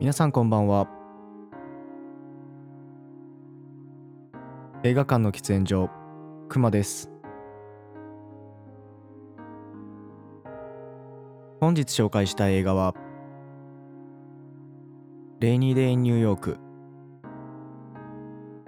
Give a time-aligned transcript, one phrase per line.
[0.00, 0.88] 皆さんこんばんは。
[4.82, 5.90] 映画館の喫煙所
[6.48, 7.10] くまです。
[11.60, 12.94] 本日紹介した映画は
[15.38, 16.56] レイニーデインニューヨーク。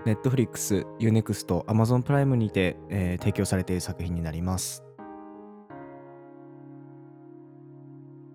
[0.05, 4.85] Netflix、U-NEXT、Amazon プライムにて、えー提供されている作品になります。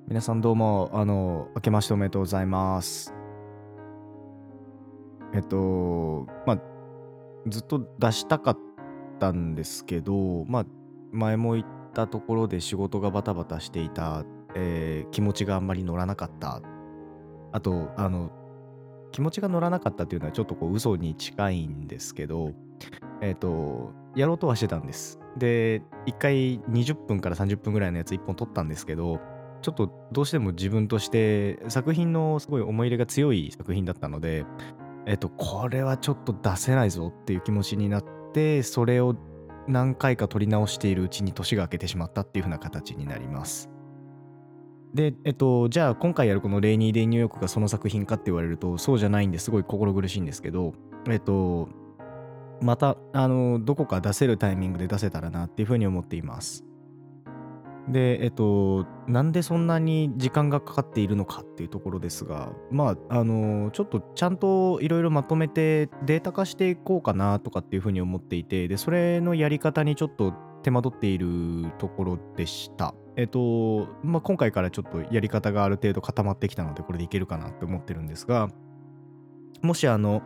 [0.10, 3.14] 皆さんどうも、あの、明けましておめでとうございます。
[5.34, 6.62] えっと、まあ、
[7.46, 8.58] ずっと出したかっ
[9.20, 10.66] たんですけど、まあ、
[11.12, 14.24] 前も言ったところで仕事がバタバタしていた、
[14.56, 16.62] えー気持ちがあんまり乗らなかった。
[17.52, 18.32] あと、あの、
[19.12, 22.54] 気持ちが乗らなかったっていうのはちょっとこう嘘に近いんですけど、
[23.20, 25.20] えっ、と、やろうとはしてたんです。
[25.38, 29.20] で、1回20分から30分ぐらいのやつ1本撮ったんですけど、
[29.62, 34.46] ちょっとどうしても自分として作品のすごい思い入れが強い作品だったので、
[35.06, 39.16] えっ、と、これはちょっと出せないぞっていう気持ちになって、それを
[39.68, 43.70] 何回か撮り直しているうちに年が明けてしまったっていう風な形になります。
[44.94, 50.74] で、えっと、じゃあ今回やるこのレイニー・デイ・ニューヨークがその作品かって言われるとそうじゃないんですごい心苦しいんですけど、
[51.10, 51.70] えっと、
[52.62, 56.66] また、あの、どこか出せるタイミングで出せたらなっていうふうに思っています。
[57.88, 70.34] で、えっと、なんでそんなに時間がかかっているのかっていうところですが、まあ、あの、ちょっとちゃんといろいろまとめてデータ化していこうかなとかっていうふうに思っていて、で、それのやり方にちょっと
[70.64, 72.94] 手間取っているところでした。
[73.16, 78.50] えっと、まあ、今回からちょっとやり方がある程度固まってきたので、これでいけるかなって思ってるんですが、
[79.62, 80.22] もしあの、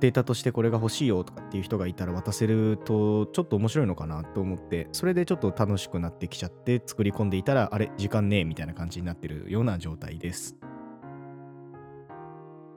[0.00, 10.56] データとしてこれが欲しいよとかっていう人がいたら渡せるとちょっと面白いのかなと思ってそれでちょっと楽しくなってきちゃって作り込んでいたらあれ時間ねえみたいな感じになってるような状態です。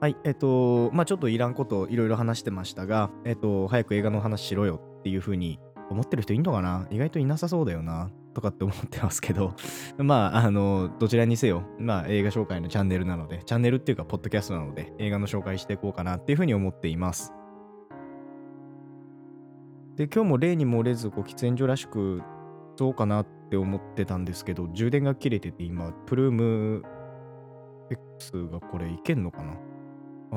[0.00, 5.58] はいえっとまあちょっといらんこといろいろ話してましたがえっと早く映画の話しろよっていう風に
[5.88, 6.86] 思ってる人いんのかな？
[6.90, 8.10] 意外といなさそうだよな。
[8.34, 9.54] とかって思ってますけど
[9.96, 17.32] まああのどちらにせよまあ映画紹介のチャンネルなのでチャンネルっていうかポッドキャストなので映画の紹介していこうかなっていう風に思っています。
[19.96, 22.20] で今日も例に漏れずこう喫煙所らしく
[22.76, 26.82] どうかなって思ってたんですけど充電が切れてて今プルーム
[28.18, 29.54] X がこれいけんのかな？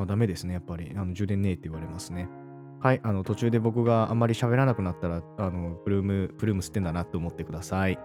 [0.02, 0.94] あダメですねやっぱり。
[0.96, 2.30] あの充電ねえって言われますね。
[2.80, 7.98] はいあの途中で僕があんまり喋らなくなったらあの Ploom Ploom 吸ってんだなって思ってください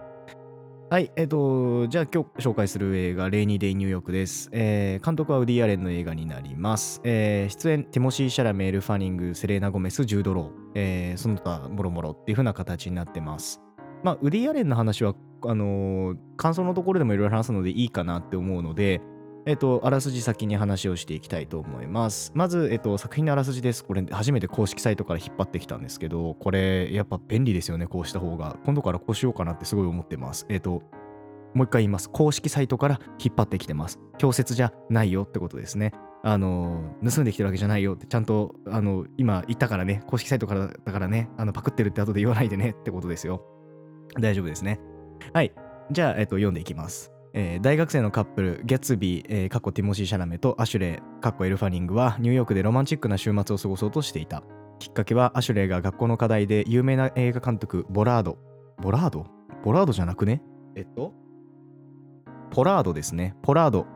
[0.93, 4.49] はい、えっ、と、じゃあ今日紹介する映画、レイニー・デイ・ニューヨークです。
[4.51, 7.01] えー監督はウディ・アレンの映画になります。
[7.03, 13.59] えー出演、ティモシー・シャラメ、エル・ファニング、セレーナ・ゴメス、ジュード・ロー、えーその他、もろもろっていう風な形になってます。
[14.03, 19.01] まあ、ウディ・アレンの話は、あのー感想のところでもいろいろ話すのでいいかなって思うので、
[19.45, 22.31] えっ、と、あらすじ先に話をしていきたいと思います。
[22.33, 23.83] まず、えっ、と、作品のあらすじです。
[23.83, 28.57] これ、初めて公式サイトから引っ張ってきたんですけど、これ、やっぱ便利ですよね、こうした方が。
[28.65, 30.45] 今度からこうしようかなってすごい思ってます。
[30.49, 30.83] えっ、と、
[31.53, 32.09] もう一回言います。
[32.09, 33.99] 公式サイトから引っ張ってきてます。
[34.17, 35.93] 強説じゃないよってことですね。
[36.23, 43.45] あの、盗んできてるわけじゃないよって、ちゃんと、あの、今言ったからね、公式サイトからだからね、あの、パクってるって後で言わないでねってことですよ。
[44.19, 44.79] 大丈夫ですね。
[45.33, 45.53] はい。
[45.91, 47.12] じゃあ、えっと、読んでいきます。
[47.35, 54.43] えー大学生のカップル、ギャツビー、えー、かっこティモシー・シャラメとアシュレイ、かっこエル・ファニングはニューヨークでロマンチックな週末を過ごそうとしていた。
[54.79, 58.37] きっかけはアシュレイが学校の課題で有名な映画監督、ボラード。
[58.81, 59.25] ボラード
[59.63, 60.43] ボラードじゃなくね？
[60.75, 61.13] えっと？
[62.51, 63.35] ポラードですね。
[63.41, 63.87] ポラード、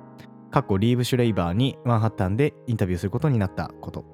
[0.50, 4.06] かっこリーヴ・シュレイバーにマンハッタンでインタビューすることになったこと。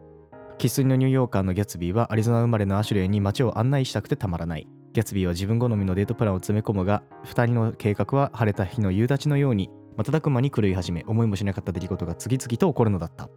[0.57, 4.67] 生粋のニューヨーカーのギャツビーはアリゾナ生まれのアシュレイに街を案内したくてたまらない。
[4.93, 13.25] ギャツビーは自分好みのデートプランを詰め込むが、2人の計画は晴れた日の夕立のように瞬く間に狂い始め、思いもしなかった出来事が次々と起こるのだった。
[13.25, 13.29] っ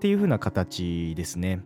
[0.00, 1.62] ていう風な形ですね。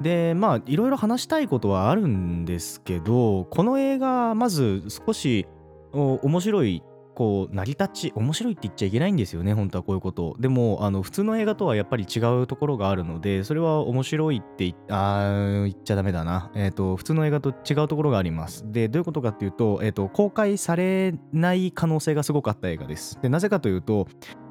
[0.00, 5.48] で、まあ、いろいろ話したいことはあるんですけど、この映画、まず少し
[5.92, 10.36] 面白いこう成り立ち面白いって言っちゃいけないんですよね本当はこういうこと。
[10.38, 16.50] でもあの普通の映画とはやっぱり違うところがあるのでそれは面白いって言あ言っちゃダメだな。
[16.54, 18.64] えっ、と普通の映画と違うところがあります。
[18.70, 23.18] でどういうことかっていうと,、えー、と公開されない可能性がすごくあった映画です。
[23.22, 24.06] でなぜかというと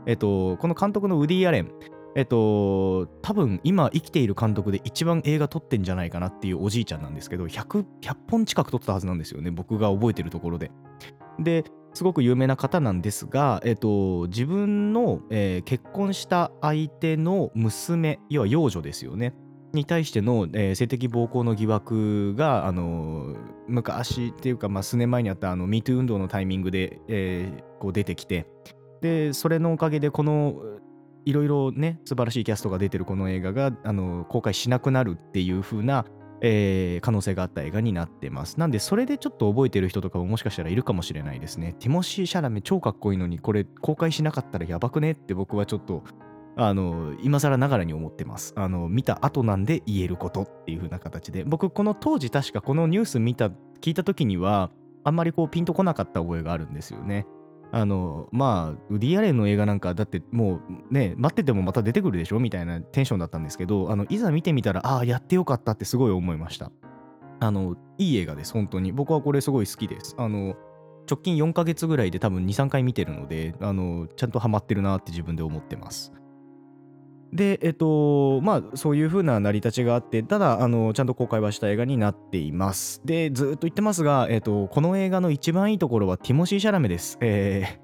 [0.05, 1.71] えっ、とこの監督のウディ・アレン
[2.13, 10.71] えっと、多分今生きている監督で一番映画撮ってんじゃないかなっていうおじいちゃんなんですけど 100, 100本近く撮ったはずなんですよね僕が覚えてるところで。
[11.39, 11.63] で
[11.93, 19.33] すごく有名な方なんですが、えっと、自分の、えー結婚した相手の娘要は養女ですよね。
[19.73, 28.45] に対しての、えー性的暴行の疑惑が、あのー昔っていうか、まあ、数年前にあったあの MeToo 運動のタイミングで、えーこう出てきて
[29.01, 30.61] でそれのおかげでこの
[31.25, 36.05] いろいろね、素晴らしいキャストが出てるこの映画が、あの、公開しなくなるっていう風な、
[36.41, 38.59] えー可能性があった映画になってます。
[38.59, 41.73] なんで、それでちょっと覚えてる人とかももしかしたらいるかもしれないですね。
[41.79, 46.03] ティモシー・シャラメ超かっこいいのに、これ公開しなかったらやばくねって僕はちょっと、
[46.57, 48.53] あの、今更ながらに思ってます。
[48.57, 51.43] あの、見た後なんで言えることっていう風な形で。
[51.43, 53.49] 僕、この当時確かこのニュース見た、
[53.79, 54.69] 聞いた時には、
[55.03, 57.25] あんまりこうピンとこなかった覚えがあるんですよね。
[57.71, 60.59] あの、まあ、ウディ・アレンの映画なんか、だっても
[60.89, 66.71] うね、待っててもまた出てくるでしょみたいなテンションだったんですけど、あの、いざ見てみたら、ああ、やってよかったってすごい思いました。
[67.39, 68.91] あの、いい映画です、本当に。
[68.91, 70.15] 僕はこれすごい好きです。
[70.17, 70.55] あの、
[71.09, 76.13] 直近4ヶ月ぐらいで多分2、3回見てるので、あの、ちゃんとハマってるなって自分で思ってます。
[77.33, 83.01] で、えっと、まあ、そういう風な成り立ちがあって、ただ、あの、ちゃんと公開はした映画になっています。
[83.05, 87.17] で、ずっと言ってますが、えっと、この映画の一番いいところはティモシー・シャラメです。
[87.21, 87.79] え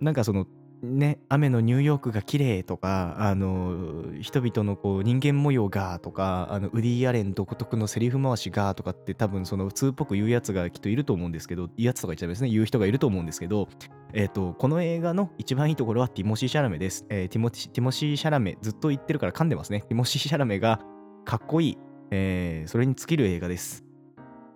[0.00, 0.46] ー、なんかその、
[0.84, 13.68] ね、雨のニューヨークが綺麗とか、あの、人々のこう人間模様がとか、あの、ウディ・アレン独特のセリフ回しがとかって多分その普通っぽく言うやつがきっといると思うんですけど、いいやつとか言っちゃいますね、言う人がいると思うんですけど、
[14.12, 17.04] えっ、と、この映画の一番いいところはティモシー・シャラメです。
[17.08, 19.80] えーティモティティモシー・シャラメ、ずっと言ってるから噛んでますね。
[19.88, 20.80] ティモシー・シャラメが
[21.24, 21.78] かっこいい、
[22.10, 23.84] えーそれに尽きる映画です。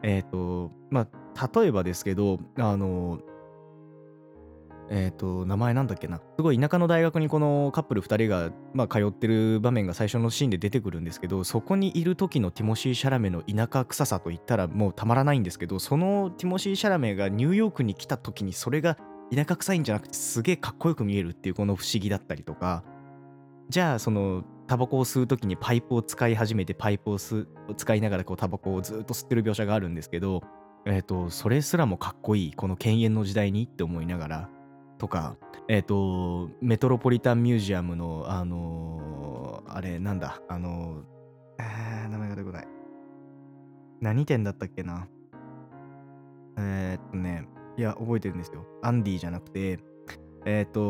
[0.02, 3.20] えっ、と、まあ、例えばですけど、あの、
[4.90, 6.18] えっ、と、名前なんだっけな？
[6.36, 18.96] すごい田舎の大学にこのカップル2人が、まあ、通ってる場面が最初のシーンで出てくるんですけど、そこにいる時のティモシー・シャラメの田舎臭さと言ったらもうたまらないんですけど、そのティモシー・シャラメがニューヨークに来た時にそれが
[19.34, 22.82] 田舎臭いんじゃなくてすげえかっこよく見えるっていうこの不思議だったりとか、
[23.68, 30.42] じゃあそのタバコを吸う時にパイプを使い始めてパイプを使いながらこうタバコをずっと吸ってる描写があるんですけど、
[30.86, 34.50] えっ、と、それすらもかっこいい、この犬猿の時代にって思いながら、
[34.98, 35.36] とか、
[35.68, 42.68] えっ、と、メトロポリタンミュージアムの、あのーあれ、なんだ、あのー、えー名前が出てこない。
[44.00, 45.08] 何店だったっけな
[46.56, 48.64] えっとね、いや、覚えてるんですよ。
[48.82, 49.78] アンディじゃなくて、
[50.44, 50.80] えっと、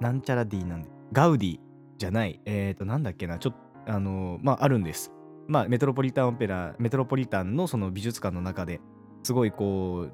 [0.00, 1.58] なんちゃら D なんで、ガウディ
[1.98, 5.12] じゃない、えっと、なんだっけな、ちょっと、あのまあ、あるんです。
[5.48, 8.80] まあ、メトロポリタンオペラ、メトロポリタンのその美術館の中で
[9.24, 10.12] すごいこう、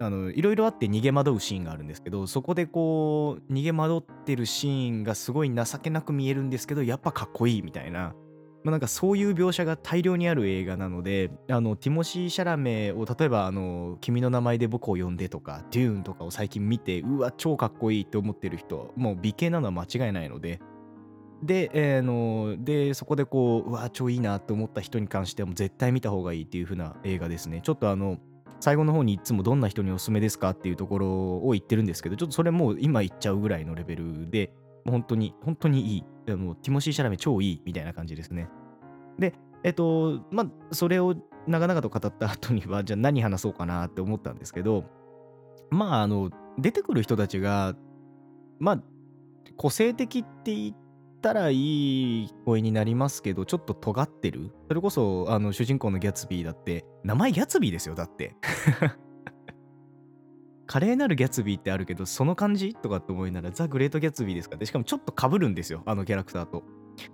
[0.00, 8.14] あのいろいろあって逃げ惑うシーンがあるんですけどそこでこう逃げ惑ってるシーンがすごい情けなく見えるんですけどやっぱかっこいいみたいな、
[8.62, 20.60] まあ、なんかそういう描写が大量にある映画なのであのティモシー・シャラメを例えばあの「君の名前で僕を呼んで」とか「デューン」とかを最近見てうわ超かっこいいって思ってる人もう美形なのは間違いないので。
[21.40, 27.60] で,、えーのでそこでこううわ超いいなって思った人に関してはも絶対見た方がいいっていう風な映画ですね。
[27.62, 28.18] ちょっとあの
[28.60, 34.50] 最後の方にいつもどんな人におすすめですかっていうところを言ってるんですけど、ちょっとそれもう今言っちゃうぐらいのレベルで、
[34.84, 36.04] もう本当に、本当にいい。
[36.28, 38.48] あのティモシー・シャラメ超いいみたいな感じですね。
[39.18, 39.34] で、
[39.64, 41.14] えっと、まあ、それを
[41.46, 44.84] 長々と語った後には、じゃあ何話そうかなって思ったんですけど、
[45.70, 47.74] まあ、あの、出てくる人たちが、
[48.58, 48.82] まあ、
[49.56, 50.87] 個性的って言って
[51.20, 54.50] たらいい声になりますけど、ちょっと尖ってる？
[54.68, 58.36] それこそ、あの、主人公のギャツビーだって、名前ギャツビーですよ、だって。
[60.66, 62.74] 華麗なるギャツビーってあるけど、その感じ？
[62.74, 66.64] とかって思いながら、ザ・グレート・ギャツビーですかで、しかもちょっと被るんですよ、あのキャラクターと。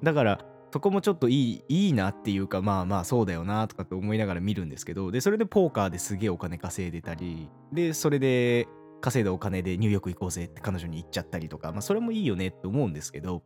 [0.03, 8.67] だから、そこもちょっといい、いいなっていうか、まあまあそうだよなとかって思いながら見るんですけど、で、それでポーカーですげえお金稼いでたり、で、それで
[9.01, 13.45] 稼いだお金でニューヨーク行こうぜって彼女に言っちゃったりとか、まあそれもいいよねって思うんですけど、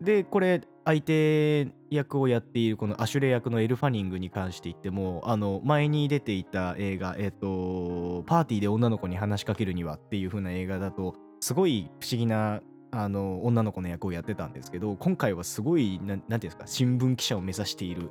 [0.00, 12.60] で、これ、相手役をやっているこのアシュレ役のエル・ファニングに関して言っても、あの、前に出ていた映画、えっ、と、パーティーで女の子に話しかけるにはっていう風な映画だと、すごい不思議な、
[12.92, 18.10] あの、女の子の役をやってたんですけど、今回はすごい、なんなんていうんですか、新聞記者を目指している、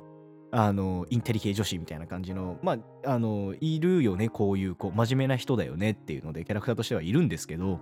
[0.52, 7.80] あの、インテリ系女子みたいな感じの、まあ、あの、いるよね、こういう、こう、真面目な人だよねっていうので、キャラクターとしてはいるんですけど、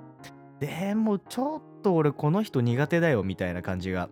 [0.61, 4.09] でも、ちょっと俺、この人苦手だよみたいな感じが、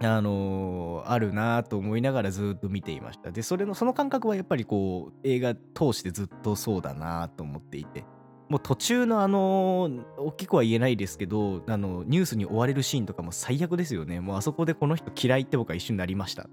[0.00, 3.30] あのーあるなと思いながらずっと見ていました。
[3.30, 8.04] で、それの、その感覚はやっぱりこう、映画通してずっとそうだなと思っていて。
[8.48, 14.20] もう途中のあのー大きくは言えないですけど、あの、ニュースに追われるシーンとかも最悪ですよね。
[14.20, 16.48] もうあそこでこの人嫌いって僕は一瞬なりました。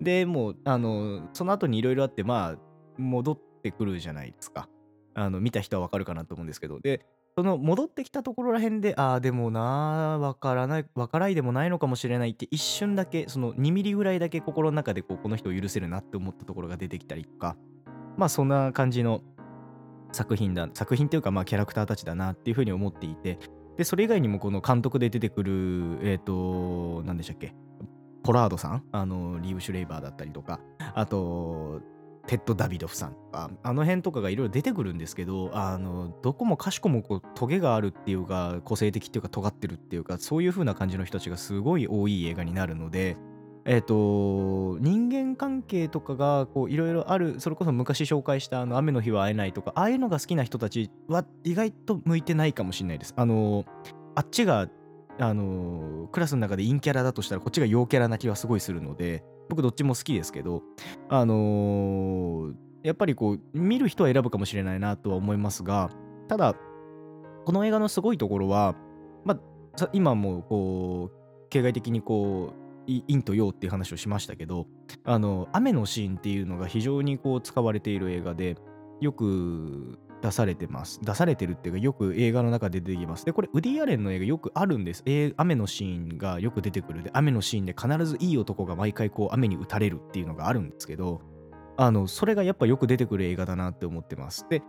[0.00, 2.58] で、もう、あの、その後にいろいろあって、まあ、
[2.98, 4.68] 戻ってくるじゃないですか。
[5.14, 6.80] あの、見た人はわかるかなと思うんですけど。
[6.80, 7.04] で、
[7.36, 17.56] その戻ってきたところら辺で、ああ、でもなー、わからない、わからいでもないのかもしれないって一瞬だけ、その2ミリぐらいだけ心の中でこうこの人を許せるなって思ったところが出てきたりとか、
[18.16, 19.22] まあそんな感じの
[20.12, 23.38] 作品だ、作品っていうかまあキャラクターたちだなっていうふうに思っていて、
[23.76, 27.54] で、それ以外にもこの監督で出てくる、えっ、と、何でしたっけ
[28.22, 30.60] ポラードさんあの、リーブ・シュレイバーだったりとか、
[30.94, 31.80] あと、
[32.26, 43.16] テッド・ダビドフさんとか、あの辺とかがいろいろ出てくるんですけど、あの、どこもかしこもこう、トゲがあるっていうか、個性的っていうか、尖ってるっていうか、そういう風な感じの人たちがすごい多い映画になるので、
[43.66, 53.14] えっ、と、人間関係とかが、いろいろある、それこそ昔紹介した、あの、雨の日は会えないとか、ああいうのが好きな人たちは意外と向いてないかもしれないです。
[53.16, 53.64] あの、
[54.14, 54.68] あっちが、
[55.18, 60.62] あの、クラスの中で陰キャラだとしたら、こっちが陽キャラな気はすごいするので、僕どっちも好きですけど、
[61.10, 65.90] あのやっぱりこう、見る人は選ぶかもしれないなとは思いますが、
[66.28, 66.54] ただ、
[67.44, 68.74] この映画のすごいところは、
[69.24, 69.38] ま
[69.78, 72.60] あ、今もこう、形骸的にこう、
[73.08, 74.66] 陰と陽っていう話をしましたけど
[75.04, 78.56] あの雨のシーンっていうのが非常にこう使われている映画で
[79.00, 81.00] よく出されてます。
[81.02, 83.24] 出されてるっていうか、よく映画の中で出てきます。
[83.24, 85.04] で、これ、ウディ・アレンの映画よくあるんです。
[85.36, 91.20] 雨のシーンがよく出てくるで、雨のシーンで必ずいい男が毎回こう雨に打たれるっていうのがあるんですけど、
[91.76, 94.46] あの、それがやっぱよく出てくる映画だなって思ってます。
[94.50, 94.62] で、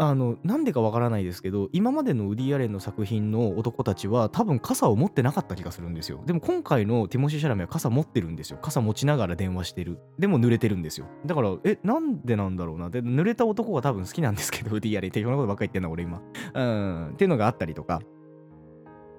[0.00, 6.22] あの、なんでかわからないですけど、今までのウディ・アレンの作品の男たちは多分傘を持ってなかった気がするんですよ。
[6.24, 8.60] でも今回のティモシー・シャラメは傘持ってるんですよ。
[8.62, 9.98] 傘持ちながら電話してる。
[10.16, 11.06] でも濡れてるんですよ。
[11.26, 12.90] だから、え、なんでなんだろうな。
[12.90, 16.22] で、濡れた男が多分好きなんですけど、ウディ・アレン適当なことばっかり言ってんな、俺今。
[16.54, 18.00] うん、っていうのがあったりとか、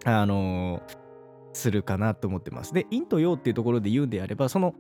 [0.05, 0.81] あのー、
[1.51, 2.73] するかなと思ってます。
[2.73, 4.75] で、陰と陽っていうところで言うんであれば、その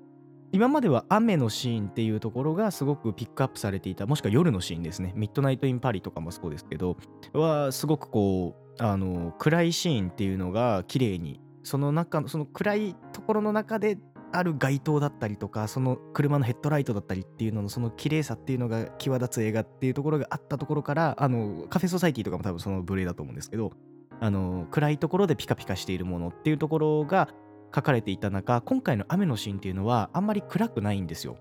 [0.51, 5.13] 今までは雨のシーンっていうところがすごくピックアップされていたもしくは夜のシーンですね。
[5.15, 6.97] ミッドナイト・イン・パリとかもそうですけど
[7.33, 13.99] はすごくこうあの暗いシーンっていうのが綺麗にその中のその暗いところの中で
[14.31, 23.71] ある街灯だったりとかその車のヘッドライトだったりっていうののその綺麗さっていうのが際立つ映画っていうところがあったところからあのカフェソサイティとかも多分その部類だと思うんですけど
[24.19, 27.29] あの暗いところでピカピカしているものっていうところが
[27.73, 31.37] 書かれていた中今回の雨のシーンっていうのはあんまり暗くないんですよ。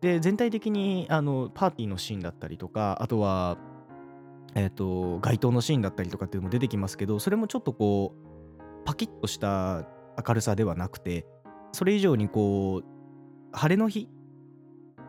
[0.00, 3.58] で全体的にあのパーティーのシーンだったりとかあとは、
[4.54, 9.86] えーと、街灯のシーンだったりとかっていうのも出てきますけどそれもちょっとこうパキッとした
[10.26, 11.26] 明るさではなくて
[11.72, 12.84] それ以上にこう
[13.52, 14.08] 晴れの日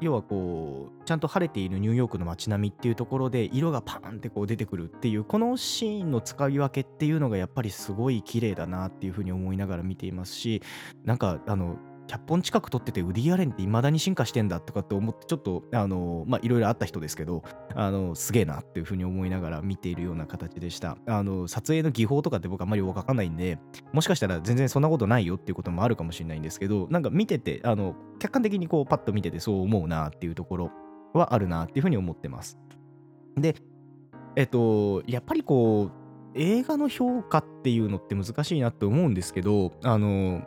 [0.01, 10.63] 要はこうちゃんと晴れているニューヨークの街並みっていうところで色がパーンってこう出てくるっていうこのシーンの使い分けっていうのがやっぱりすごい綺麗だなっていうふうに思いながら見ていますし
[11.05, 11.77] なんかあの
[12.08, 17.43] 100本近く撮っててウディ・アレンって未だに進化してんだとかって思ってちょっとあのまあいろいろあった人ですけど
[17.74, 20.98] あのすげえなっていうふうに思いながら見ているような形でした。
[21.05, 23.60] あの撮影の技法とかって僕あんまり分かんないんで
[23.93, 30.72] もしかしたら全然そんなことないよっていうこともあるかもしれないんですけどなんか見ててあの客観的にこうパッと見ててそう思うなっていうところ
[31.13, 32.60] はあるなっていうふうに思ってます。
[33.38, 33.55] で
[34.36, 36.01] えっとやっぱりこう
[36.34, 40.41] 映画の評価っていうのって難しいなって思うんですけどあの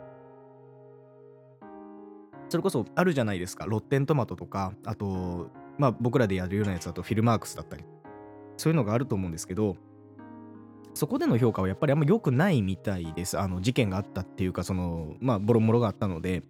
[2.55, 3.65] それこそあるじゃないですか。
[3.65, 7.83] ロッテントマトとかあとまあ僕らでやるようなやつだとフィルマークスだったり。
[8.55, 9.75] そういうのがあると思うんですけど
[10.93, 13.37] そこでの評価はやっぱりあんま良くないみたいです。
[13.37, 16.43] あの事件があったっていうかそのまあボロボロがあったので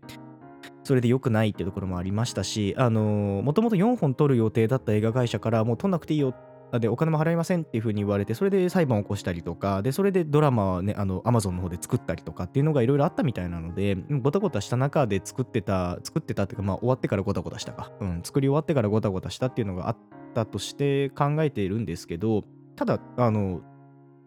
[0.83, 17.91] それで良くないっていうところもありましたしあのもともと4本撮る予定だった映画会社からもう撮んなくていいよってで、お金も払いませんっていうふうに言われて、それで裁判を起こしたりとか、で、それでドラマはね、あの、アマゾンの方で作ったりとかっていうのがいろいろあったみたいなので、ごたごたした中で作ってた、作ってたっていうか、まあ、終わってからごたごたしたか。
[17.99, 19.97] うん、作り終わってからごたごたしたっていうのがあっ
[20.33, 22.43] たとして考えているんですけど、
[22.75, 23.61] ただ、あの、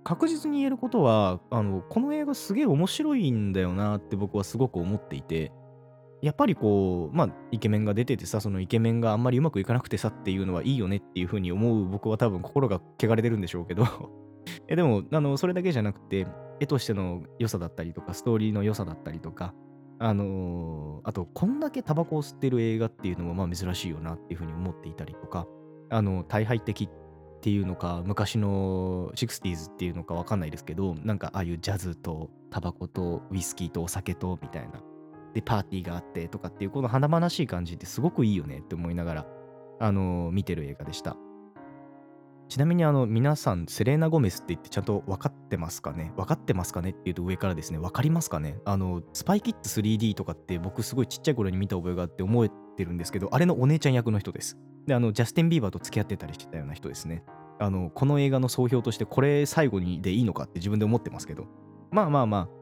[0.05, 5.52] 確実に言えることは、あの、この映画すげえ面白いんだよなって僕はすごく思っていて、
[6.20, 13.84] やっぱりこう、まあ、イケメンが出ててさ、そのイケメンがあんまりうまくいかなくてさっていうのはいいよねっていうふうに思う僕は多分心が汚れてるんでしょうけど。
[14.66, 16.26] えでも、あの、それだけじゃなくて、
[16.60, 19.54] 絵としての良さだったりとか、ストーリーの良さだったりとか、
[20.00, 25.46] あのー、あと、こんだけタバコを吸ってる映画っていうのもまあ珍しいよなっていうふうに思っていたりとか、
[25.90, 34.82] あの、大敗的っていうのか、昔の 60s っていうのかわかんないですけど、なんかああいうジャズとタバコとウイスキーとお酒とみたいな、
[35.38, 39.26] でパーティーがあってとかっていうこの華々しい感じってすごくいいよねって思いながら、
[39.78, 41.16] あの、見てる映画でした。
[42.49, 46.12] ちなみにあの皆さんセレーナ・ゴメスって言ってちゃんと分かってますかね？
[46.16, 48.59] 分かってますかねって言うと上からですね分かりますかね？
[48.64, 54.57] あのスパイキッズ 3D とかって僕すごいちっちゃい頃に見た覚えがあって思えてるんですけどあれのお姉ちゃん役の人です。
[54.87, 57.04] であのジャスティン・ビーバーと付き合ってたりしてたような人です。
[57.04, 57.23] ね
[57.61, 61.45] あのこの映画の総評としてこれ最後にでいいのかって自分で思ってますけど。
[61.90, 62.57] まあまあまあ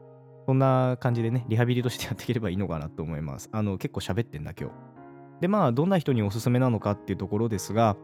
[0.47, 3.49] そんな感じでね、リハビリとしてやっていければいいのかなと思います。
[3.51, 4.75] あの、結構喋ってんだ、今日。
[5.41, 7.97] で、まあ、どんな人におすすめなのかっていうところですが、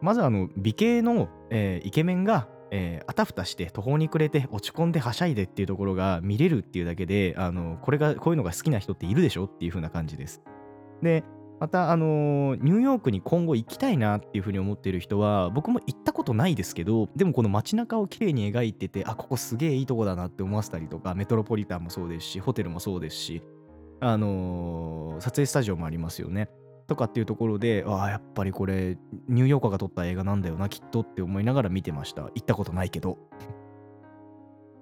[0.00, 10.40] まず、あの、美形の、えー、イケメンが、えー、あたふたして途方に暮れて落ち込んではしゃいでっていうところが見れるっていうだけで、あの、これが、こういうのが好きな人っているでしょっていう風な感じです。
[11.02, 11.24] で、
[11.60, 23.42] また、あの、ニューヨークに今後行きたいなっていう風に思っている人は、僕も行ったことないですけど、でもこの街中を綺麗に描いてて、あ、ここすげえいいとこだなって思わせたりとか、メトロポリタンもそうですし、ホテルもそうですし、
[24.00, 26.48] あの、撮影スタジオもありますよね。
[26.86, 28.96] とかっていうところで、ああ、やっぱりこれ、
[29.28, 32.22] ニューヨーカーが撮った映画なんだよな、きっとって思いながら見てました。
[32.22, 33.18] 行ったことないけど。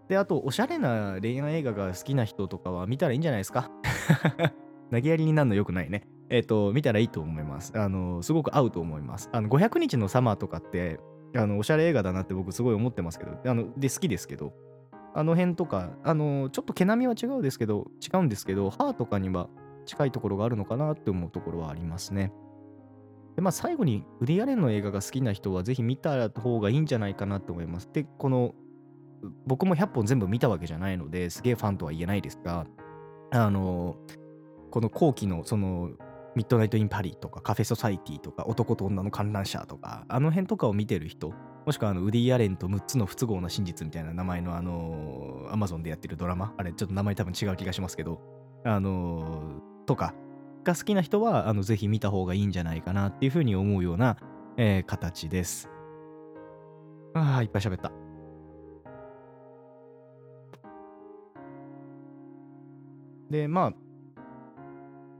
[0.08, 3.70] で、あと、おしゃれな恋愛映画が好きな人とかは見たらいいんじゃないですか？
[4.92, 6.06] 投げやりになるのよくないね。
[6.28, 7.72] えっ、と、見たらいいと思います。
[7.76, 9.28] あの、すごく合うと思います。
[9.32, 10.98] あの、500日のサマーとかって、
[11.36, 14.52] あの、おしゃれ映画だなって僕すごい思ってますけど、あの、で、好きですけど、
[15.14, 19.48] あの辺とか、あの、ちょっと毛並みは違うですけど、違うんですけど、歯とかには
[19.86, 22.32] 近いところがあるのかなって思うところはありますね。
[23.36, 27.88] で、まあ最後にウディアレンの映画が好きな人はぜひ見た方がいいんじゃないかなと思います。
[27.92, 28.54] で、この
[29.46, 32.66] 僕も100本全部見たわけじゃないのですげえファンとは言えないですが、
[33.30, 33.96] あの、
[34.70, 35.90] この後期のその
[36.36, 41.32] ミッドナイト・イン・パリとかカフェ・ソサイティとか男と女の観覧車とかあの辺とかを見てる人
[41.64, 48.20] もしくはあのウディ・アレンと6つの不都合な真実みたいな名前のあのアマゾンでやってるドラマあれちょっと名前多分違う気がしますけど
[48.64, 50.14] あのとか
[50.66, 54.16] が好きな人は、あの、ぜひ見た方がいいんじゃないかなっていうふうに思うような、
[54.58, 55.70] えー、形です。
[57.14, 57.92] ああ、いっぱい喋った。
[63.30, 63.72] で、まあ、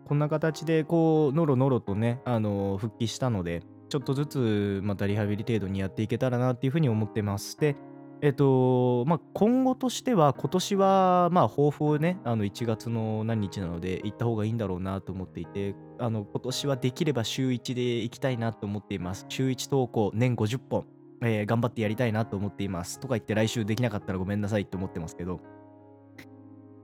[0.06, 7.58] こんな形で、こう、のろのろとね、あの復帰したので、ちょっとずつまたリハビリ程度にやっていけたらなっていうふうに思ってます。
[7.58, 7.76] で、
[8.22, 19.26] えっと、まあ、今後としては、今年は、まあ、抱負をね、あの、1月の何日なので、行った方がいいんだろうなと思っていて、あの、今年はできれば週1で行きたいなと思っています。
[19.28, 20.86] 週1投稿、年50本、
[21.22, 23.00] えー、頑張ってやりたいなと思っています。
[23.00, 25.40] とか言って来週できなかったらごめんなさいって思ってますけど。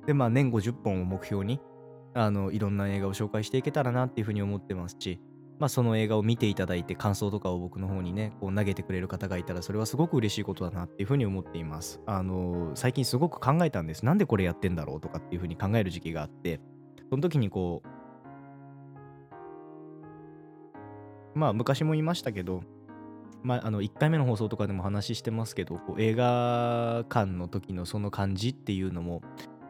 [0.07, 1.61] で、まあ、年50本を目標に、
[2.15, 5.21] あの、いろんな映画を紹介していけたらなっていうふうに思ってますし、
[5.59, 12.01] まあ、その映画を見ていただいて感想とかを僕の方にね、こう投げてくれる方がいたら、それはすごく嬉しいことだなっていうふうに思っています。
[12.07, 14.05] あの、最近すごく考えたんです。
[14.05, 16.61] なんでこれやってんだろうとかっていうふうに考える時期があって、
[17.11, 17.89] その時にこう、
[21.39, 22.63] まあ昔も言いましたけど、
[23.43, 29.23] まあ、あの1回目の放送とかでも話してますけどこう映画館の時のその感じっていうのも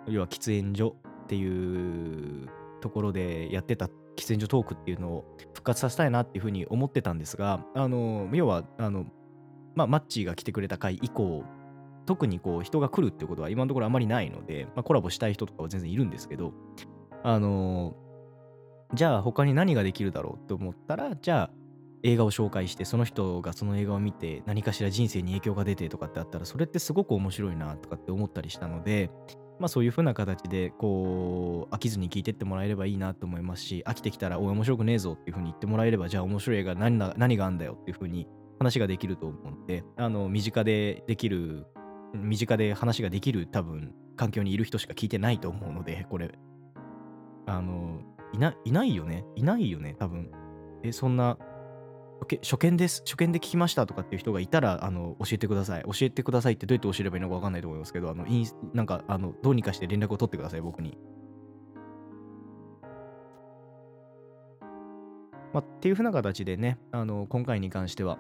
[0.07, 0.97] 要は喫煙所
[1.33, 2.51] っていう
[2.83, 9.07] ところでやってた喫煙所トークっていうのを復活させたいなっていうふうに思ってたんですが、あの、要は、あの、
[9.75, 11.43] まあ、マッチーが来てくれた回以降、
[12.05, 16.53] 特にこう人が来るってことは今のところあまりないので、まあ、コラボしたい人とかは全然いるんですけど、
[17.23, 17.95] あの
[18.93, 21.51] じゃあ他に何ができるだろうって思ったら、じゃあ
[22.03, 29.11] 映画を紹介して、その人がその映画を見て何かしら人生に影響が出てとかってあったら、それってすごく面白いなとかって思ったりしたので、
[29.59, 38.27] まあそういう風な形で、こう、飽きずに聞いてってもらえればいいなと思いますし、飽きてきたら、おい、面白くねえぞっていう風に言ってもらえれば、じゃあ面白い映画何何があんだよっていう風に
[38.59, 41.67] 話ができると思うので、あの、身近でできる、
[42.15, 46.33] 身近で話ができる多分、環境にいる人しか聞いてないと思うので、これ、
[47.47, 48.01] あの、
[48.33, 49.25] いな、いないよね？
[49.37, 50.31] いないよね多分。
[50.83, 51.39] え、そんな、
[52.43, 53.03] 初見です。
[53.07, 55.83] 初見で聞きましたとかっていう人がいたら、あの、教えてください。
[55.83, 60.99] 教えてくださいってどうやって教えればいいのかわかんないと思いますけど、あの、インなんか、あの、どうにかして連絡を取ってください、僕に。
[65.53, 68.19] まあ、っていうふうな形でね、あの、今回に関しては、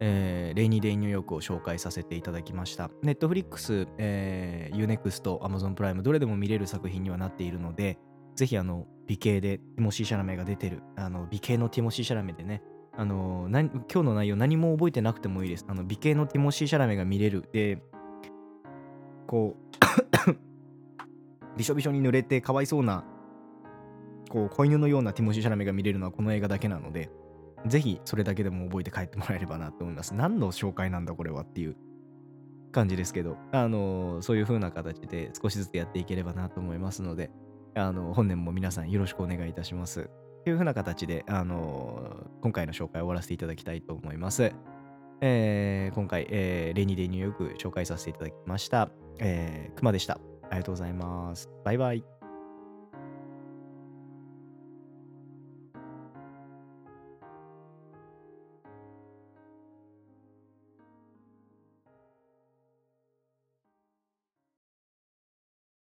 [0.00, 2.90] えー、レイニーデイニューヨークを紹介させていただきました。
[3.02, 7.98] ネットフリックス、えー、 U-NEXT、Amazon プライム、どれでも見れる作品にはなっているので、
[8.38, 12.62] ぜひあの、美形でティモシー・シャラメが出てる、あの、美形のティモシー・シャラメでね、
[12.96, 15.66] あのな、今日の内容何も覚えてなくてもいいです。
[15.68, 17.48] あの、美形のティモシー・シャラメが見れる。
[17.52, 17.82] で、
[19.26, 20.38] こう
[21.58, 23.04] びしょびしょに濡れてかわいそうな、
[24.30, 27.10] こう、子犬のようなティモシー・シャラメが見れるのはこの映画だけなので、
[27.66, 30.14] ぜひそれだけでも覚えて帰ってもらえればなと思います。
[30.14, 31.76] 何の紹介なんだこれはっていう
[32.70, 37.32] 感じですけど、あのそういう風な形で少しずつやっていければなと思いますので、
[37.74, 40.10] あの、本年も皆さんよろしくお願いいたします。
[40.44, 44.52] というふうな形で、あの今回の紹介を終わらせていただきたいと思います。
[45.20, 48.88] えー、今回、えー、レニーデニューヨーク紹介させていただきました。
[49.18, 50.20] えー、熊でした。
[50.44, 51.50] ありがとうございます。
[51.64, 52.17] バイバイ。